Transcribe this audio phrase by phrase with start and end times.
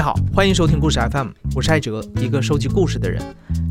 [0.00, 3.22] 你好，欢迎收听故事 FM，我是艾哲，一个收集故事的人。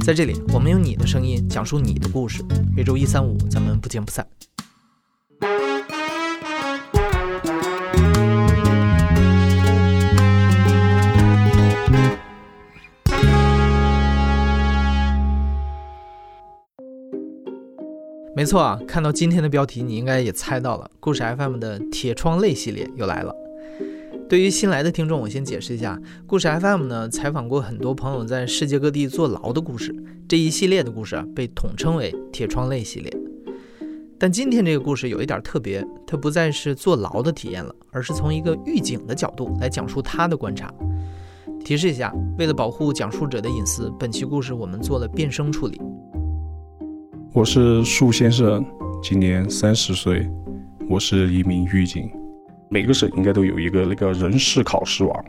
[0.05, 2.44] 在这里，我们用你的声音讲述你的故事。
[2.78, 4.23] 每周一、三、五，咱们不见不散。
[18.36, 23.36] 没错啊，看到今天的标题，你应该也猜到了，故事 FM 的铁窗泪系列又来了。
[24.29, 29.92] 对于新来的听众，我先解释一下，故事 FM 呢采访过很多朋友在世界各地坐牢的故事，
[30.28, 33.11] 这一系列的故事啊被统称为“铁窗泪”系列。
[34.19, 40.72] 但今天这个故事有一点特别，它不再是坐牢的体验了，而是从一个狱警的角度来讲述他的观察。
[41.66, 45.81] 提示一下，为了保护讲述者的隐私，本期故事我们做了变声处理。
[47.33, 48.64] 我是树先生，
[49.02, 50.30] 今年三十岁，
[50.88, 52.11] 我是一名狱警。
[52.69, 55.25] 每个省应该都有一个那个人事考试网，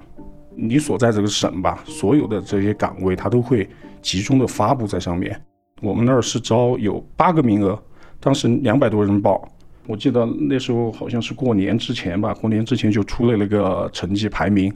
[0.55, 3.69] 你所在这个省吧，所有的这些岗位它都会
[4.03, 5.41] 集中的发布在上面。
[5.81, 7.83] 我们那儿是招有八个名额，
[8.20, 9.42] 当时两百多人报。
[9.87, 14.70] 我记得那时候好像是过年之前吧，过年之前就出了那个成绩排名，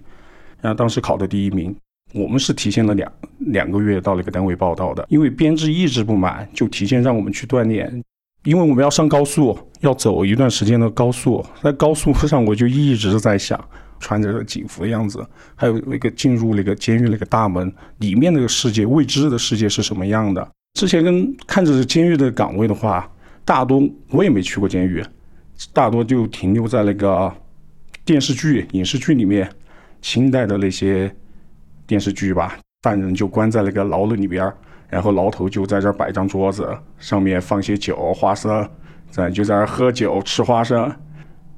[0.63, 1.77] 然后当时考的第一名。
[2.15, 8.03] 我们是提前了两两个月到那个单位报道的，因为编制一直不满，就提前让我们去锻炼。
[8.45, 13.63] 因为我们要上高速，要走一段时间的高速，在高速上我就一直在想，
[14.01, 20.49] 穿着警服的样子，还有那个进入那个监狱那个大门里面那个世界，未知的世界是什么样的。
[20.73, 23.07] 之前跟看着监狱的岗位的话，
[23.45, 25.05] 大多我也没去过监狱，
[25.73, 27.31] 大多就停留在那个
[28.07, 29.49] 电视剧、影视剧里面，
[30.01, 31.15] 清代的那些
[31.87, 34.51] 电视剧吧，犯人就关在那个牢里里边。
[34.91, 36.69] 然后牢头就在这儿摆张桌子，
[36.99, 38.69] 上面放些酒、花生，
[39.15, 40.93] 咱就在这儿喝酒、吃花生。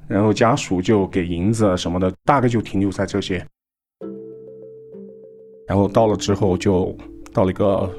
[0.07, 3.43] 然后家属就给银子什么的，大概就停留在这些。
[5.67, 6.95] 然后到了之后，就
[7.33, 7.89] 到了一个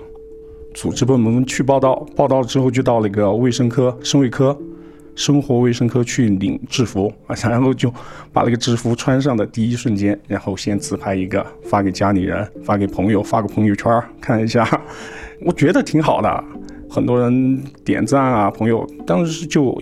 [0.75, 4.57] 组织部门去报道，报道之后就到那个卫生科、生卫科。
[5.17, 7.93] 生活卫生科去领制服啊，然后就
[8.33, 14.81] 把那个制服穿上的第一瞬间，然后先自拍一个，发给家里人，发给朋友，发个朋友圈看一下，
[15.45, 16.45] 我觉得挺好的，
[16.91, 19.81] 很多人点赞啊，朋友当时就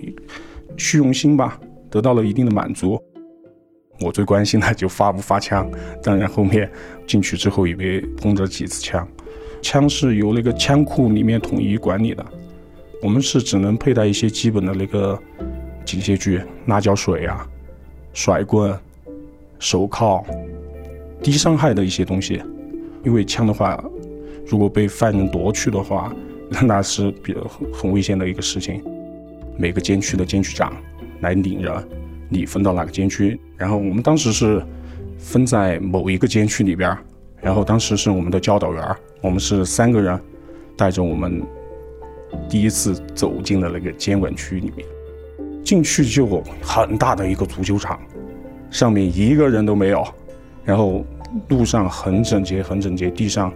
[0.76, 1.58] 虚荣心吧，
[1.90, 3.00] 得到了一定的满足。
[4.00, 5.70] 我最关心的就发不发枪，
[6.02, 6.70] 当然后面
[7.06, 9.08] 进去之后也被碰着几次枪，
[9.62, 12.24] 枪是由那个枪库里面统一管理的。
[13.02, 15.18] 我们是只能佩戴一些基本的那个
[15.84, 17.46] 警械具，辣椒水啊、
[18.12, 18.76] 甩棍、
[19.58, 20.24] 手铐，
[21.22, 22.42] 低伤害的一些东西。
[23.04, 23.82] 因为枪的话，
[24.46, 26.12] 如果被犯人夺去的话，
[26.62, 27.40] 那是比较
[27.72, 28.82] 很危险的一个事情。
[29.56, 30.72] 每个监区的监区长
[31.20, 31.72] 来领人，
[32.28, 33.38] 你分到哪个监区？
[33.56, 34.62] 然后我们当时是
[35.18, 36.96] 分在某一个监区里边，
[37.40, 40.20] 然后当时是我们的教导员，我们是三个人
[40.76, 41.42] 带着我们。
[42.50, 44.86] 第一次走进了那个监管区里面，
[45.64, 47.98] 进去就很大的一个足球场，
[48.68, 50.04] 上面一个人都没有，
[50.64, 51.04] 然后
[51.48, 53.50] 路上很整洁，很整洁，地上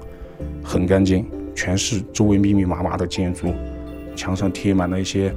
[0.63, 1.27] 很干净，
[1.61, 3.53] 全是周围密密麻麻的建筑，
[4.17, 5.31] 墙上贴满了一些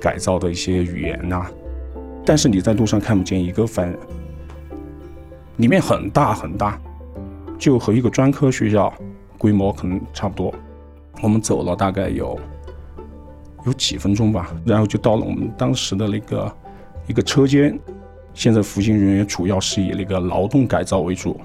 [0.00, 1.44] 改造的一些语言呐，
[2.24, 3.98] 但是你在路上看不见一个犯人，
[5.56, 6.80] 里面很大很大，
[7.58, 8.94] 就和一个专科学校
[9.36, 10.54] 规模可能差不多。
[11.20, 12.38] 我们走了大概有
[13.66, 16.56] 有几分钟吧，然后就到了我们当时的那个
[17.08, 17.76] 一个车间。
[18.34, 21.40] 现在服刑人员主要是以那个劳动改造为主，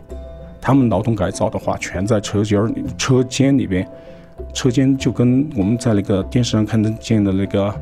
[0.66, 3.88] 他们劳动改造的话，全在车间里、车间里边。
[4.52, 7.74] 车间就跟我们在那个电视上看得见的那个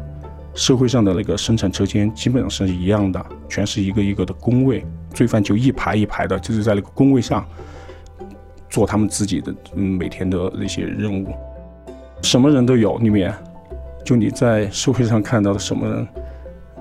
[0.53, 7.45] 社会上的那个生产车间基本上是一样的，全是一个一个的工位，罪犯就一排一排的，就是在那个工位上
[8.69, 11.33] 做他们自己的嗯每天的那些任务。
[12.21, 13.33] 什么人都有，里面
[14.03, 16.07] 就你在社会上看到的什么人，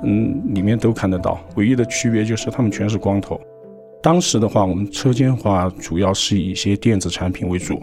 [0.03, 1.41] 嗯，里面都看得到。
[1.55, 3.41] 唯一的区别就是他们全是光头。
[4.02, 7.81] 当时的话，我们车间话主要是以一些电子产品为主，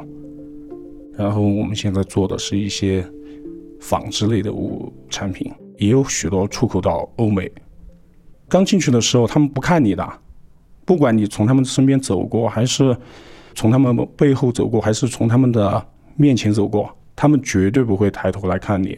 [1.14, 3.04] 然后我们现在做的是一些
[3.80, 7.50] 纺织类的物产品，也有许多出口到欧美。
[8.50, 10.06] 刚进去的时候，他们不看你的，
[10.84, 12.96] 不管你从他们身边走过，还是
[13.56, 15.88] 从他们背后走过，还是从他们的
[16.18, 16.94] 面前走过。
[17.16, 18.98] 他们绝对不会抬头来看你，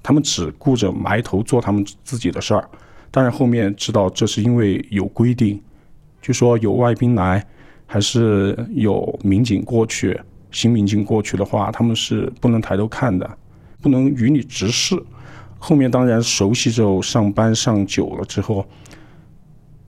[0.00, 2.68] 他们只顾着埋头做他们自己的事儿。
[3.10, 5.60] 当然后面知道这是因为有规定，
[6.22, 7.44] 就说有外宾来，
[7.84, 10.18] 还是有民警过去，
[10.52, 13.28] 新民警过去的话，他们是不能抬头看的，
[13.82, 14.96] 不能与你直视。
[15.58, 18.64] 后面当然熟悉之后，上班上久了之后，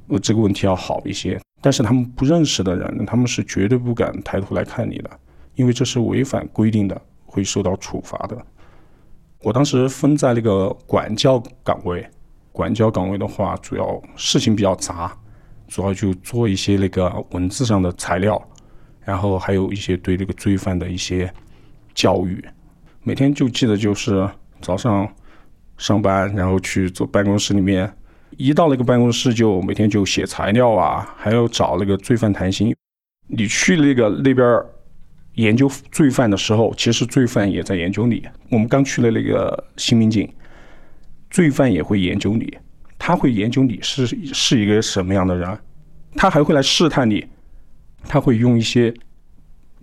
[0.09, 1.41] 呃，这个问题要好一些。
[1.61, 5.11] 但是他们不认识的人，他们是绝对不敢抬头来看你的，
[5.55, 8.37] 因为这是违反规定的，会受到处罚的。
[9.43, 12.07] 我当时分在那个管教岗位，
[12.53, 15.17] 管教岗位的话，主要事情比较杂，
[15.75, 18.41] 主要就做一些那个文字上的材料，
[19.01, 21.29] 然后还有一些对这个罪犯的一些
[21.93, 22.45] 教育。
[23.03, 24.25] 每天就记得就是
[24.61, 25.13] 早上
[25.77, 27.93] 上班，然后去坐办公室里面，
[28.37, 32.73] 一到那个办公室就每天就写材料啊，还要找那个罪犯谈心。
[33.27, 34.63] 你去那个那边
[35.33, 38.25] 研究罪犯的时候，其实罪犯也在研究你。
[38.49, 40.33] 我们刚去了那个新民警，
[41.31, 42.57] 罪犯也会研究你，
[43.07, 45.59] 他会研究你是是一个什么样的人，
[46.17, 47.23] 他还会来试探你，
[48.09, 48.95] 他会用一些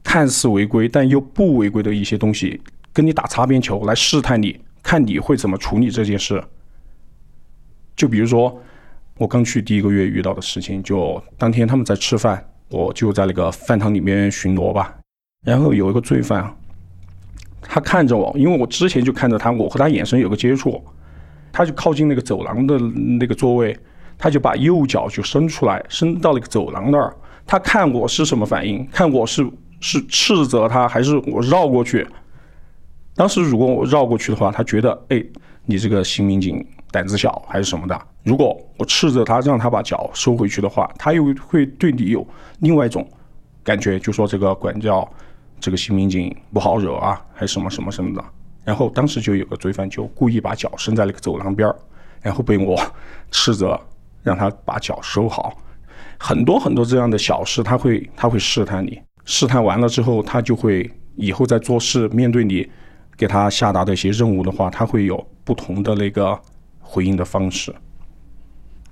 [0.04, 2.60] 看似违规但又不违规的一些东西
[2.92, 6.44] 跟你打擦边球来试探你，看你会怎么处理这件事。
[7.96, 8.60] 就比如说
[9.20, 14.98] 我刚去第一个月遇到的事情，就当天他们在吃饭，我就在那个饭堂里面巡逻吧。
[15.46, 16.52] 然后有一个罪犯，
[17.62, 20.84] 他看着我，因为我之前就看着他，我和他眼神有个接触，
[21.52, 23.78] 他就靠近那个走廊的那个座位，
[24.18, 27.16] 他就把右脚就伸出来，伸到那个走廊那儿。
[27.46, 29.46] 他看我是什么反应，看我是
[29.80, 32.08] 是斥责他，还是我绕过去。
[33.16, 35.24] 当时如果我绕过去的话，他觉得，哎，
[35.66, 38.02] 你这个新民警胆子小还是什么的。
[38.24, 42.26] 如果我斥责他，让他把脚收回去的话，他又会对你有
[42.60, 43.08] 另外一种
[43.64, 45.08] 感觉，就说这个管教。
[45.60, 48.26] 这个新民警不好惹啊，还是什么什么什么的。
[48.64, 51.76] 然后当时就有个罪犯就故意把脚伸在那个走廊边儿，
[52.22, 52.80] 然后被我
[53.32, 53.80] 斥责，
[54.24, 55.58] 让他把脚收好。
[56.20, 62.70] 很多很多这样的小事，他会他会试探你，试探完了之后，他就会以后在做事面对你
[63.18, 66.40] 给他下达的一些任务的话，他会有不同的那个
[66.80, 67.74] 回应的方式。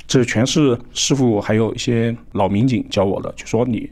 [0.07, 3.91] 这全是师傅还有一些老民警教我的，就说你。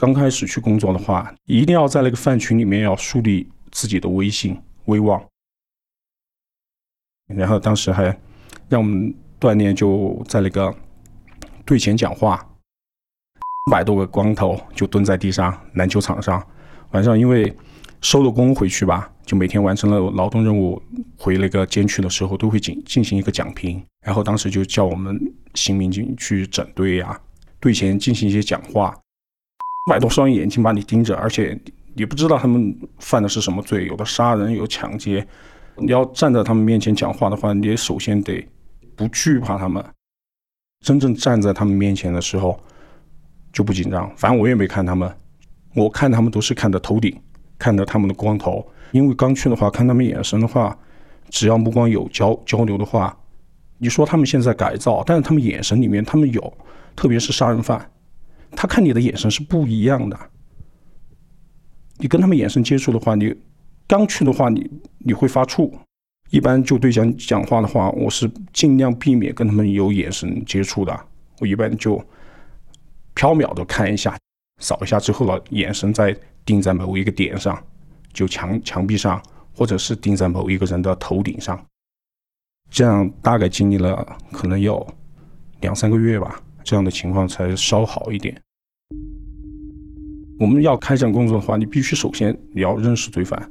[0.00, 4.56] 刚开始去工作的话，一定要在那个饭群里面要树立自己的威信、
[4.88, 5.24] 威望。
[7.26, 8.04] 然后当时还
[8.68, 10.74] 让我们锻炼，就在那个
[11.64, 12.44] 队前讲话，
[13.70, 16.44] 百多个光头就蹲在地上篮球场上。
[16.92, 17.54] 晚上因为
[18.00, 20.82] 收了工回去吧，就每天完成了劳动任务，
[21.18, 23.84] 回那个监区的时候都会进进行一个讲评。
[24.06, 25.20] 然后当时就叫我们
[25.54, 27.20] 新民警去整队呀，
[27.60, 28.98] 队前进行一些讲话。
[29.90, 31.58] 百多双眼睛把你盯着，而且
[31.98, 35.26] 也不知道他们犯的是什么罪，有的杀人，有抢劫。
[35.76, 38.48] 你要站在他们面前讲话的话，你也首先得
[38.96, 39.84] 不惧怕他们。
[40.84, 42.58] 真正站在他们面前的时候，
[43.52, 44.08] 就不紧张。
[44.16, 45.12] 反正我也没看他们，
[45.74, 47.20] 我看他们都是看的头顶，
[47.58, 48.64] 看着他们的光头。
[48.92, 50.78] 因为刚去的话，看他们眼神的话，
[51.28, 53.16] 只要目光有交交流的话，
[53.78, 56.52] 你说他们现在改造，但是他们眼神里面他们有，
[56.94, 57.90] 特别是杀人犯。
[58.52, 60.18] 他看你的眼神是不一样的。
[61.98, 63.34] 你跟他们眼神接触的话，你
[63.86, 65.72] 刚去的话，你你会发怵。
[66.30, 71.06] 一般就对讲讲话的话，我是尽量避免跟他们有眼神接触的。
[71.40, 71.96] 我一般就
[73.14, 74.18] 缥缈的看一下，
[74.60, 76.14] 扫一下之后了，眼神再
[76.44, 77.58] 定在某一个点上，
[78.12, 79.22] 就墙墙壁上，
[79.54, 81.58] 或者是定在某一个人的头顶上。
[82.70, 84.86] 这样大概经历了可能有
[85.60, 86.42] 两三个月吧。
[86.62, 88.38] 这样的情况才稍好一点。
[90.38, 93.50] 我们要开展工作的话，你必须首先你要认识罪犯。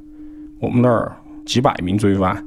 [0.58, 1.14] 我们那儿
[1.44, 2.44] 几百名罪犯，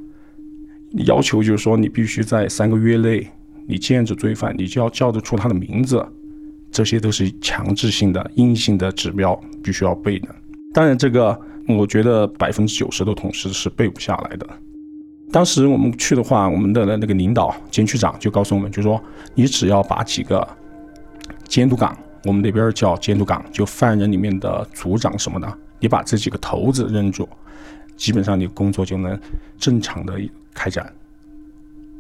[1.05, 3.27] 要求就是说你必须在三个月内，
[3.67, 6.05] 你见着罪犯，你就要叫得出他的名字。
[6.71, 10.27] 这些都是强制性的、硬性的指标，必须要背的。
[10.73, 14.47] 当然，这个我觉得百分之九十的同事是背不下来的。
[15.31, 19.01] 当时我们去的话，我们的那个领导监区长就告诉我们，就说
[19.35, 20.47] 你只要把几个。
[21.47, 27.27] 监督岗，我们那边叫监督岗，就犯人里面的组长什么的，你把这几个头子认住，
[27.97, 29.19] 基本上你工作就能
[29.57, 30.19] 正常的
[30.53, 30.91] 开展。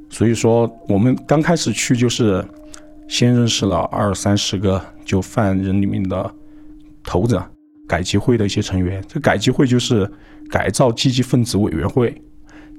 [0.09, 2.45] 所以说，我们刚开始去就是
[3.07, 6.31] 先认识了二三十个就犯人里面的
[7.03, 7.41] 头子，
[7.87, 9.03] 改集会的一些成员。
[9.07, 10.09] 这改集会就是
[10.49, 12.13] 改造积极分子委员会，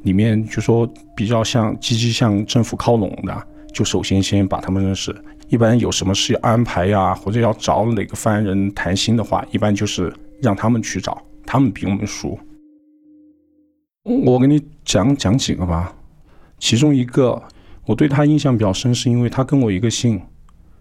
[0.02, 5.12] 里面就说比较像积极向政府靠拢的，就首先先把他们认识。
[5.48, 12.38] 一般有什么事要安排呀，或者要找哪个犯人谈心的话，一般就是让他们去找，他们比我们熟。
[14.24, 15.94] 我给你讲讲几个吧，
[16.58, 17.40] 其中一个
[17.84, 20.20] 我对他印象比较深，是因为他跟我一个姓，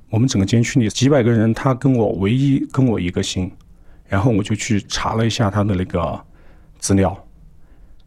[0.09, 3.51] 我们整个监区里几百个人，他跟我唯一跟我一个姓，
[4.07, 6.19] 然后我就去查了一下他的那个
[6.79, 7.15] 资料，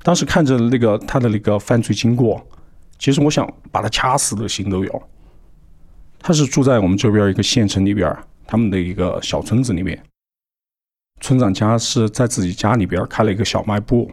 [0.03, 2.45] 当时看着那个他的那个犯罪经过，
[2.99, 5.03] 其实我想把他掐死的心都有。
[6.27, 8.11] 他是住在我们这边一个县城里边，
[8.47, 10.03] 他们的一个小村子里面。
[11.21, 14.11] 村长家是在自己家里边开了一个小卖部，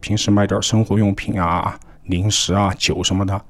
[0.00, 3.44] 平时卖点生活用品啊、零食啊、酒什么的。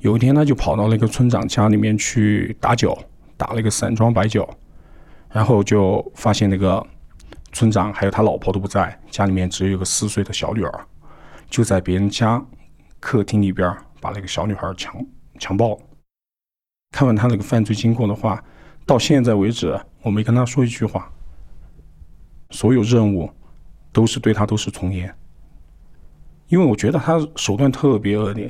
[0.00, 2.94] 有一天，他就跑到那个村长家里面去打酒，
[3.34, 4.46] 打了一个散装白酒，
[5.30, 6.86] 然后就发现那个
[7.52, 10.86] 村长还有他老婆都不在，家里面只有一个四岁的小女儿，
[11.48, 12.44] 就在别人家
[13.00, 14.94] 客厅里边把那个小女孩强
[15.38, 15.80] 强暴。
[16.94, 18.40] 看完他那个犯罪经过的话，
[18.86, 21.10] 到现在为止，我没跟他说一句话。
[22.50, 23.28] 所有任务
[23.90, 25.12] 都是对他都是从严，
[26.46, 28.48] 因为我觉得他手段特别恶劣。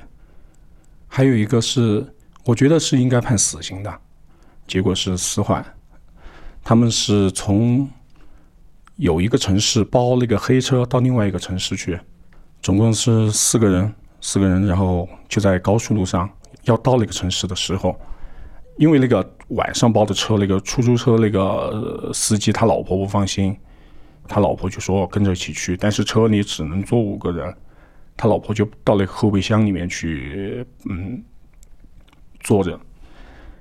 [1.09, 2.07] 还有一个是，
[2.45, 4.01] 我觉得是应该判死刑的，
[4.67, 5.65] 结果是死缓。
[6.63, 7.89] 他们是从
[8.97, 11.99] 有一个城市包那个黑车到另外一个城市去，
[12.61, 16.29] 总共是四个人，四个人，然后就在高速路上
[16.65, 17.99] 要到那个城市的时候。
[18.77, 23.57] 因为那个晚上包的车，那个出租车那个司机他老婆不放心，
[24.27, 27.55] 他老婆就说跟着一起去，但是车里只能坐五个人，
[28.17, 31.23] 他老婆就到那个后备箱里面去，嗯，
[32.41, 32.79] 坐着。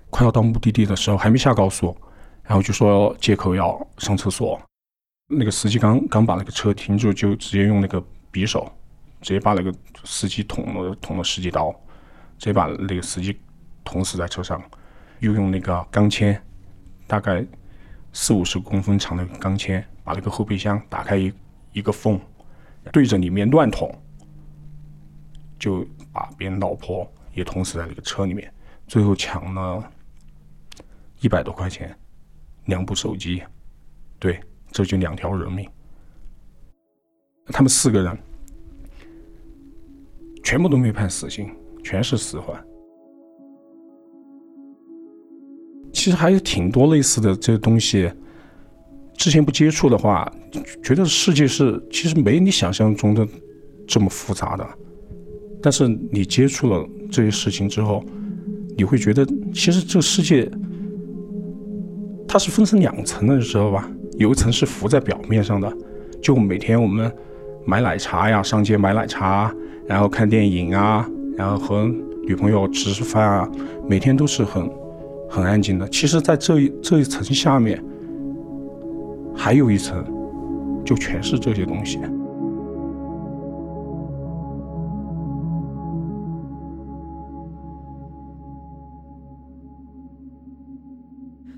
[0.10, 1.96] 快要到目的地的时候，还没下高速，
[2.43, 4.60] 然后就说借口要上厕所。
[5.27, 8.72] 那个司机刚刚把那个车停住，就直接用那个匕首，
[9.22, 11.72] 直接把那个司机捅了捅了十几刀，
[12.38, 13.36] 直接把那个司机
[13.84, 14.62] 捅死在车上。
[15.24, 16.38] 又用那个钢钎，
[17.08, 17.46] 大概
[18.12, 21.32] 四五十公分长的钢钎，把那个后备箱打开一
[21.72, 22.20] 一个缝，
[22.92, 23.89] 对着里面乱捅，
[25.58, 28.53] 就把别人老婆也捅死在那个车里面。
[28.86, 29.89] 最后抢了
[31.22, 31.98] 一百多块钱，
[32.65, 33.42] 两部手机，
[34.20, 34.38] 对，
[34.72, 35.65] 这就两条人命。
[37.48, 38.18] 他们四个人
[40.44, 41.50] 全部都没判死刑，
[41.82, 42.62] 全是死缓。
[46.03, 48.12] 其实还有挺多类似的这些东西，
[49.15, 50.29] 之前不接触的话，
[50.83, 53.25] 觉得世界是其实没你想象中的
[53.88, 54.67] 这么复杂的。
[55.62, 58.03] 但是你接触了这些事情之后，
[58.75, 60.51] 你会觉得其实这个世界
[62.27, 63.89] 它是分成两层的，你知道吧？
[64.17, 65.74] 有一层是浮在表面上的，
[66.22, 67.10] 就每天我们
[67.65, 69.55] 买奶茶呀，上街买奶茶，
[69.88, 71.89] 然后看电影啊，然后和
[72.27, 73.50] 女朋友吃吃饭啊，
[73.88, 74.69] 每天都是很。
[75.34, 77.84] 很安静的，其实，在这一这一层下面，
[79.36, 80.06] 还有一层，
[80.86, 81.98] 就全是这些东西。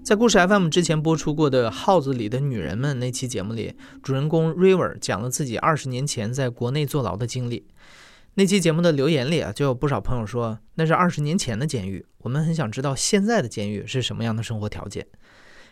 [0.02, 7.66] 在故事 FM 之前播出过的《号子里的女人们》那期节目里，主人公 River 讲了自己二十年前在国内坐牢的经历。
[8.38, 15.08] 那期节目的留言里啊，就有不少朋友说那是二十年前的监狱，我们很想知道现在的监狱是什么样的生活条件。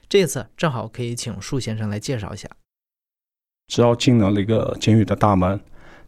[0.07, 2.47] 这次正好可以请树先生来介绍一下。
[3.67, 5.59] 只要进了那个监狱的大门，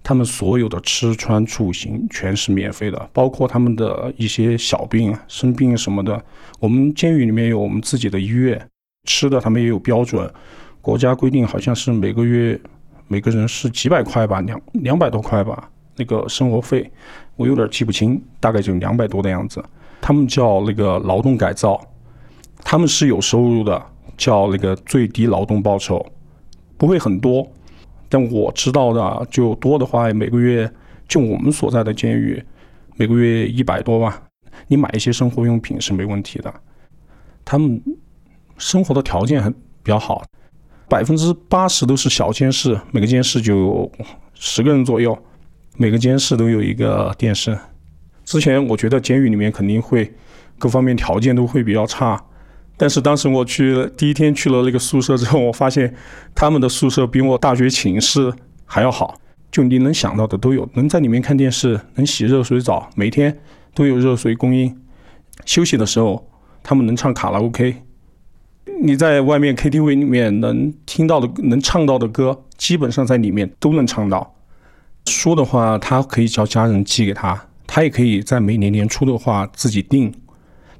[0.01, 6.23] 他们所有的吃穿住行全是免费的，包括他们的一些小病、生病什么的。
[6.61, 8.65] 我们监狱里面有我们自己的医院，
[9.03, 10.33] 吃的他们也有标准，
[10.79, 12.57] 国家规定好像是每个月
[13.09, 15.69] 每个人是几百块吧，两两百多块吧。
[15.97, 16.91] 那个生活费，
[17.35, 19.63] 我有点记不清，大概就两百多的样子。
[20.01, 21.79] 他们叫那个劳动改造，
[22.63, 23.81] 他们是有收入的，
[24.17, 26.05] 叫那个最低劳动报酬，
[26.77, 27.47] 不会很多，
[28.07, 30.71] 但我知道的就多的话，每个月
[31.07, 32.43] 就我们所在的监狱，
[32.97, 34.13] 每个月一百多万。
[34.67, 36.53] 你买一些生活用品是没问题的。
[37.43, 37.81] 他们
[38.57, 40.23] 生活的条件还比较好，
[40.87, 43.91] 百分之八十都是小监室，每个监室就
[44.33, 45.17] 十个人左右。
[45.77, 47.57] 每个监室都有一个电视。
[48.23, 50.11] 之前我觉得监狱里面肯定会
[50.57, 52.23] 各方面条件都会比较差，
[52.77, 55.93] 但是当时我去第一天去了那个宿舍之后，我发现
[56.33, 58.33] 他们的宿舍比我大学寝室
[58.65, 59.19] 还要好，
[59.51, 63.37] 就你能想到的都有，能在里面看电视，能洗热水澡，每天
[63.73, 64.75] 都有热水供应。
[65.45, 66.29] 休息的时候，
[66.63, 67.75] 他们能唱卡拉 OK，
[68.81, 74.34] 你在外面 KTV 里面能听到的、能唱到的歌，基本上在里面都能唱到。
[75.07, 80.13] 书的话，他可以叫家人寄给他，他也可以在每年年初的话自己订。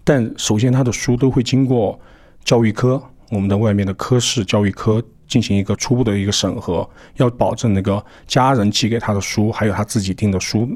[0.04, 2.00] 但首先，他的书都会经过
[2.44, 10.70] 教育科，我们的外面的科室教育科进行一个初步的一个审核，要保证那个家人寄给他的书，还有他自己订的书，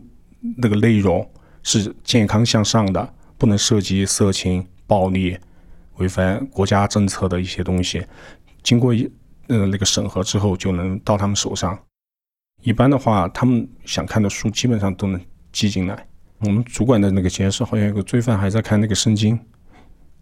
[0.57, 1.27] 那个内容
[1.63, 5.37] 是健康向上的，不能涉及色情、暴力、
[5.97, 8.03] 违反国家政策的一些东西。
[8.63, 9.09] 经过一
[9.47, 11.77] 呃那个审核之后，就能到他们手上。
[12.61, 15.19] 一般的话，他们想看的书基本上都能
[15.51, 16.05] 寄进来。
[16.39, 19.37] 我们主管的那个监室好像有个罪犯还在看那个圣经，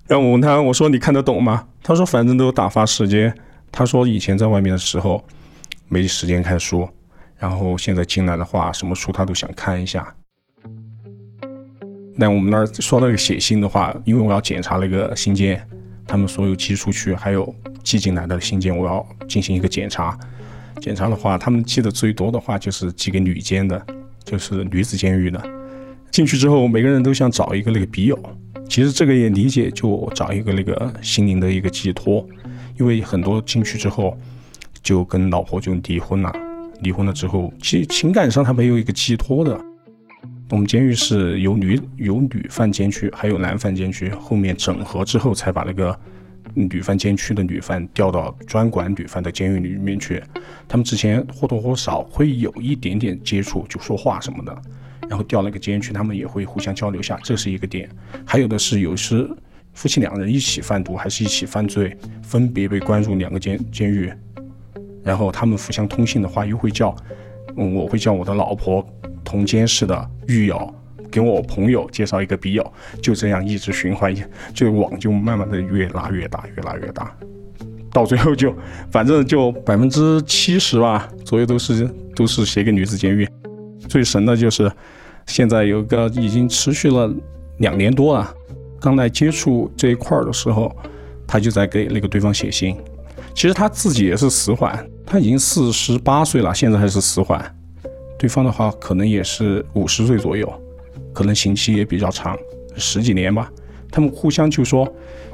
[0.08, 1.68] 然后我问他，我说你看得懂吗？
[1.84, 3.36] 他说反正都打发时间。
[3.72, 5.24] 他说以前在外面的时候
[5.90, 6.88] 没时间看书，
[7.38, 10.16] 然后现在进来的话，什么书他都想看一下。
[12.16, 15.62] 那我们那儿说那个写信的话，因为我要检查那个信件，
[16.08, 17.54] 他们所有寄出去还有
[17.84, 20.18] 寄进来的信件，我要进行一个检查。
[20.82, 23.86] 检查的话，他们寄的最多的话就是寄给女监的，
[24.24, 25.42] 就是女子监狱的。
[26.12, 28.18] 进去之后，每个人都想找一个那个笔友。
[28.70, 32.28] 其实这个也理解，就找一个那个心灵的一个寄托。
[32.80, 34.18] 因为很多进去之后，
[34.84, 36.34] 就跟老婆就离婚了。
[36.82, 39.60] 离婚了之后，其实情感上他没有一个寄托的。
[40.50, 45.98] 我们监狱是有女有女犯监区，还有男犯监区，后面整合之后才把那个
[46.54, 50.22] 女犯监区的女犯调到专管女犯的监狱里面去。
[50.68, 54.62] 他们之前或多或少会有一点点接触，就说话什么的。
[55.10, 57.90] 然后调那个监区，他们也会互相交流下，这是一个点。
[58.26, 59.30] 还有的是有时
[59.74, 64.12] 夫妻两人一起贩毒，还是一起犯罪，分别被关入两个监监狱，
[65.04, 66.96] 然后他们互相通信的话，又会叫，
[67.56, 68.86] 我会叫我的老婆。
[69.24, 70.74] 同监室的狱友
[71.12, 74.16] 给我朋友介绍一个笔友，就这样一直循环，
[74.54, 77.16] 就网就慢慢的越拉越大，越拉越大，
[77.92, 78.54] 到最后就
[78.92, 83.28] 反正就百分之七十吧左右都是都是写给女子监狱。
[83.88, 84.72] 最神的就是
[85.26, 87.10] 现在有个已经持续了
[87.60, 88.34] 两年多了，
[88.80, 90.76] 刚来接触这一块儿的时候，
[91.26, 92.76] 他就在给那个对方写信。
[93.34, 97.56] 其实他自己也是死缓，他已经四十八岁了，现在还是死缓。
[98.18, 100.52] 对方的话可能也是五十岁左右，
[101.14, 102.38] 可能刑期也比较长，
[102.76, 103.52] 十几年吧。
[103.92, 104.88] 他们互相就说：“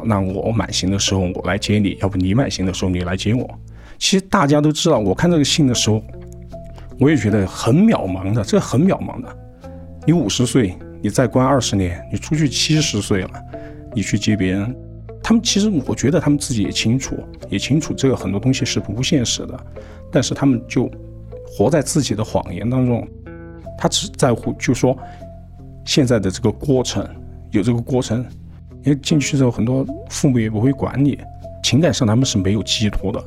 [0.06, 3.50] 那我满刑的时候我来接你，要不你满刑的时候你来接我。”
[3.98, 6.02] 其实大家都知道，我看这个信的时候，
[7.00, 9.38] 我也觉得很渺茫的，这很渺茫的。
[10.06, 13.30] 你五十岁，你再关二十年，你出去七十岁了，
[13.94, 14.76] 你去接别人，
[15.22, 17.18] 他们其实我觉得他们自己也清楚，
[17.50, 19.60] 也清楚这个很多东西是不现实的，
[20.12, 20.90] 但是他们就。
[21.56, 23.08] 活在自己的谎言当中，
[23.78, 24.98] 他只在乎就说
[25.86, 27.08] 现在的这个过程，
[27.52, 28.26] 有这个过程，
[28.84, 31.20] 因为进去之后很多父母也不会管你，
[31.64, 33.24] 情感上他们是没有寄托的，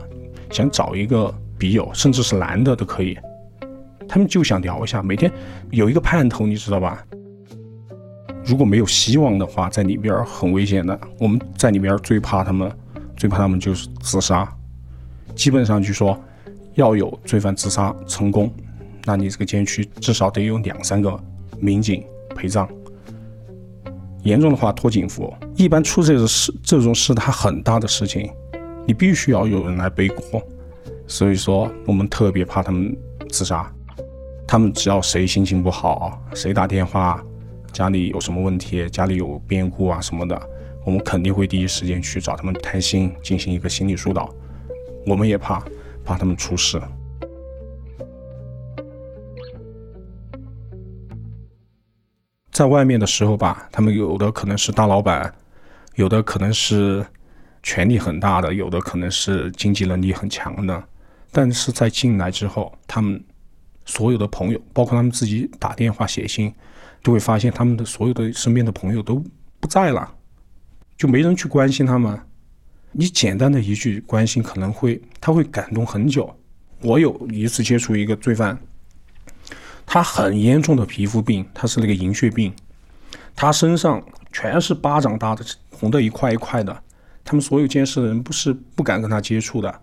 [0.50, 3.18] 想找一个笔友，甚至是男的都可以，
[4.08, 5.30] 他们就想聊一下，每天
[5.70, 7.04] 有一个盼头，你知道吧？
[8.44, 10.98] 如果没有希望的话，在里边很危险的。
[11.18, 12.70] 我们在里边最怕他们，
[13.16, 14.48] 最怕他们就是自杀，
[15.34, 16.18] 基本上就说。
[16.76, 18.52] 要有罪犯自杀成功，
[19.06, 21.18] 那你这个监区至少得有两三个
[21.58, 22.04] 民警
[22.36, 22.68] 陪葬。
[24.22, 25.32] 严重的话脱警服。
[25.56, 28.30] 一般出这种事，这种事它很大的事情，
[28.86, 30.40] 你必须要有人来背锅。
[31.06, 32.96] 所以说我们特别怕他们
[33.30, 33.72] 自杀。
[34.46, 37.24] 他们只要谁心情不好，谁打电话，
[37.72, 40.40] 家里有什么问题，家里有变故啊什么的，
[40.84, 44.32] 我们肯定会第一时间去找他们谈心，进行一个心理疏导。
[45.06, 45.64] 我们也怕。
[46.04, 46.80] 怕他们出事，
[52.56, 55.30] 在外面的时候吧，他们有的可能是大老板，
[55.96, 57.04] 有的可能是
[57.62, 60.84] 权力很大的，有的可能是经济能力很强的。
[61.30, 63.22] 但是在进来之后，他们
[63.84, 66.50] 所有的朋友，包括他们自己打电话写信，
[67.04, 69.22] 就会发现他们的所有的身边的朋友都
[69.60, 70.10] 不在了，
[70.96, 72.18] 就没人去关心他们。
[72.90, 76.34] 你简单的一句关心，可能会他会感动很久。
[76.80, 78.58] 我有一次接触一个罪犯，
[79.86, 82.52] 他很严重的皮肤病，他是那个银屑病，
[83.34, 86.82] 他身上全是巴掌大的红的一块一块的。
[87.24, 89.80] 他们所有监视的人不是不敢跟他接触的。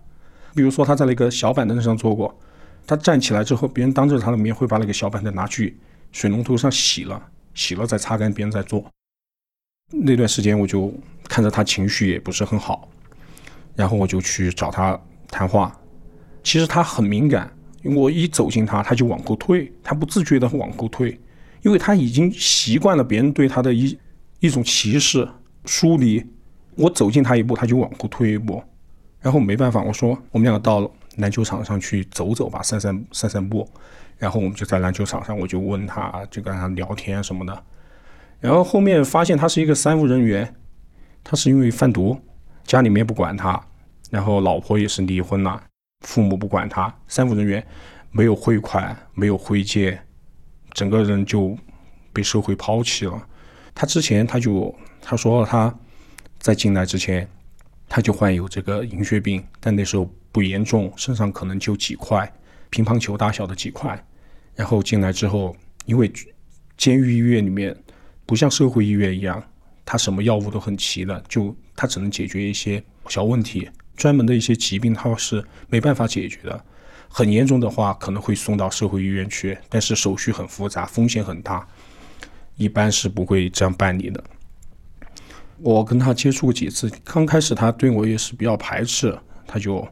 [0.53, 2.37] 比如说他在那个小板凳上坐过，
[2.85, 5.77] 他站起来之后，别人当着他的面会把那个小板凳拿去
[6.11, 7.21] 水龙头上洗了，
[7.55, 8.85] 洗了再擦干，别人再坐。
[9.91, 10.93] 那段时间我就
[11.27, 12.87] 看着他情绪也不是很好。
[13.75, 15.75] 然后我就去找他谈话，
[16.43, 17.51] 其实他很敏感，
[17.83, 21.19] 我一走近他，他就往后退，他不自觉的往后退，
[21.61, 23.97] 因为他已经习惯了别人对他的一
[24.39, 25.27] 一种歧视
[25.65, 26.25] 疏离。
[26.75, 28.63] 我走近他一步，他就往后退一步，
[29.19, 33.67] 然后没办法，我说我们两个到篮球场上去走走吧，散散散散步。
[34.17, 37.63] 然后我们就在篮球场上，我就问他，就跟他聊天什么的。
[38.39, 40.55] 然后后面发现他是一个三无人员，
[41.23, 42.17] 他是因为贩毒。
[42.65, 43.61] 家里面不管他，
[44.09, 45.61] 然后老婆也是离婚了，
[46.03, 47.65] 父母不管他，三无人员，
[48.11, 49.99] 没有汇款，没有汇借，
[50.71, 51.57] 整个人就
[52.13, 53.27] 被社会抛弃了。
[53.73, 55.73] 他之前他就他说他
[56.39, 57.27] 在进来之前，
[57.89, 62.31] 他就患有这个银屑病，但那时候不严重，身上可能就几块
[62.69, 64.01] 乒乓球大小的几块。
[64.55, 66.11] 然后进来之后，因为
[66.77, 67.75] 监狱医院里面
[68.25, 69.43] 不像社会医院一样。
[69.85, 76.65] 他什么药物都很齐的，就他只能解决一些小问题，专门的一些疾病他是没办法解决的。
[77.15, 81.67] 很严重的话，可能会送到社会医院去，但是手续很复杂，风险很大，
[82.55, 84.23] 一般是不会这样办理的。
[85.59, 89.87] 我跟他接触过几次，刚开始他对我也是比较排斥，他就，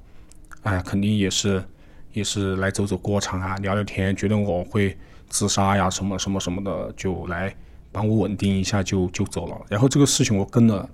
[0.63, 1.63] 哎，肯定也是，
[2.11, 4.97] 也是来走走过场啊，聊聊天，觉得我会
[5.29, 7.55] 自杀呀，什么什么什么的，就来
[7.91, 9.61] 帮我稳定一下，就就走了。
[9.69, 10.89] 然后这个事情我跟了，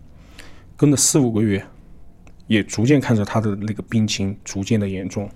[0.75, 1.65] 跟了四五个月，
[2.47, 5.29] 也逐渐看着他的那个病情逐渐的严重。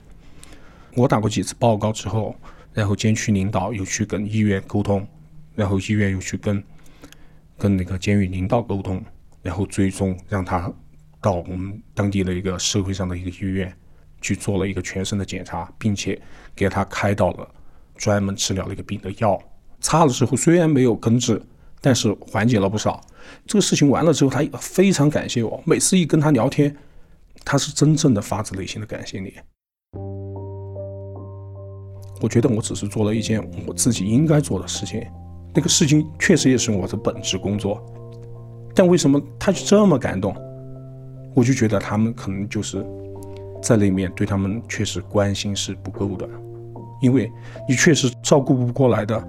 [0.96, 2.36] 我打过几次报告之后，
[2.74, 5.08] 然后监区领导又去跟医院沟通，
[5.56, 6.64] 然后医院又去跟
[7.58, 9.04] 跟那个监狱领导沟通。
[9.44, 10.72] 然后最终让他
[11.20, 13.76] 到我们当地的一个社会上的一个医院
[14.22, 16.22] 去做了一个全身的检查，并且
[16.56, 17.50] 给他开到了
[17.96, 19.42] 专门治疗那个病的药。
[19.80, 21.42] 擦了之后虽然没有根治，
[21.82, 23.02] 但是缓解了不少。
[23.48, 25.60] 这个事情完了之后，他非常感谢我。
[25.66, 26.78] 每次一跟他聊天，
[27.44, 29.34] 他是真正的发自内心的感谢你。
[32.22, 35.04] 我觉得我只是做了一件我自己应该做的事情，
[35.56, 37.84] 那个事情确实也是我的本职工作。
[38.76, 40.36] 但为什么他就这么感动？
[41.36, 42.86] 我就觉得他们可能就是
[43.62, 46.30] 在那面对他们确实关心是不够的，
[47.02, 47.32] 因为
[47.68, 49.28] 你确实照顾不过来的。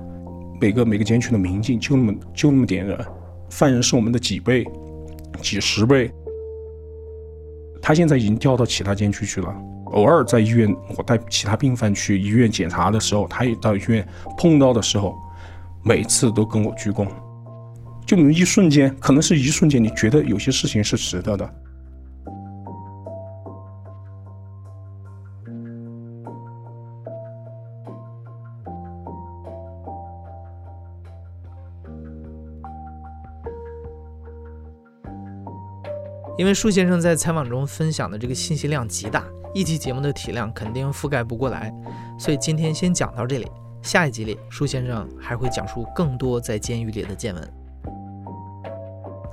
[0.61, 2.96] 每个每个监区的民警就那么就那么点人，
[3.51, 4.64] 犯人是我们的几倍、
[5.40, 6.12] 几十倍。
[7.83, 9.53] 他现在已经调到其他监区去了，
[9.87, 14.07] 偶尔在医院，我带其他病犯去医院检查的时候，他也到医院
[14.38, 15.18] 碰到的时候，
[15.83, 17.09] 每次都跟我鞠躬。
[18.07, 21.55] 就那一瞬间，可能是一瞬间，你觉得有些事情是值得的。
[36.38, 41.73] 因为舒先生在采访中分享的这个信息量极大，一期节目的体量肯定覆盖不过来，
[42.18, 43.47] 所以今天先讲到这里。
[43.83, 47.53] 下一集里，舒先生还会讲述更多在监狱里的见闻。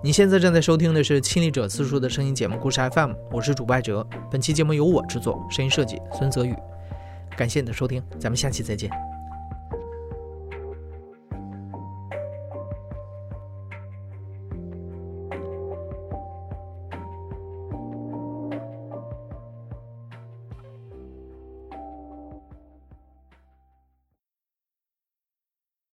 [0.01, 4.05] 你现在正在收听的是《亲历者自述》的声音节目《故事 FM》，我是主播哲。
[4.31, 6.55] 本期节目由我制作，声音设计孙泽宇。
[7.38, 9.09] 感谢你的收听，咱们下期再见。